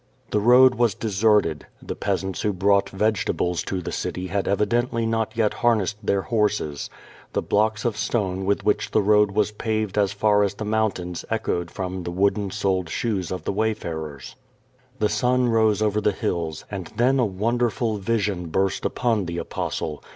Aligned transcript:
The 0.31 0.39
road 0.39 0.73
was 0.73 0.95
deserted. 0.95 1.67
The 1.79 1.95
peasants 1.95 2.41
who 2.41 2.53
brought 2.53 2.87
vege 2.87 3.23
tables 3.25 3.61
to 3.65 3.83
the 3.83 3.91
city 3.91 4.25
had 4.25 4.47
evidently 4.47 5.05
not 5.05 5.37
yet 5.37 5.53
harnessed 5.53 6.03
their 6.03 6.23
horses. 6.23 6.89
The 7.33 7.43
blocks 7.43 7.85
of 7.85 7.95
stone 7.95 8.45
with 8.47 8.65
which 8.65 8.89
the 8.89 9.01
road 9.03 9.29
was 9.29 9.51
paved 9.51 9.99
as 9.99 10.11
far 10.11 10.41
as 10.41 10.55
the 10.55 10.65
mountains 10.65 11.23
echoed 11.29 11.69
from 11.69 12.01
the 12.01 12.09
wooden 12.09 12.49
soled 12.49 12.89
shoes 12.89 13.29
of 13.31 13.43
the 13.43 13.53
wayfarers. 13.53 14.35
0170 14.97 14.97
VADtS. 14.97 14.97
4^1 14.97 14.99
The 15.01 15.09
sun 15.19 15.49
rose 15.49 15.81
over 15.83 16.01
the 16.01 16.13
liills, 16.13 16.63
and 16.71 16.85
tlien 16.97 17.19
a 17.19 17.25
wonderful 17.27 17.97
vision 17.99 18.47
burst 18.47 18.85
upon 18.85 19.27
tlie 19.27 19.39
Apostle. 19.39 20.03